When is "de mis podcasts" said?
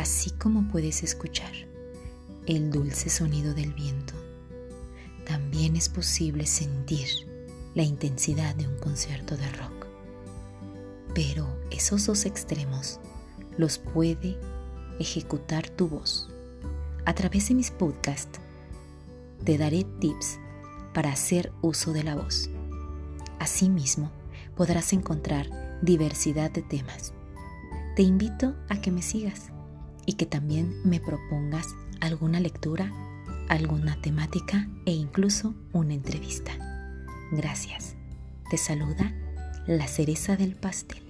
17.48-18.40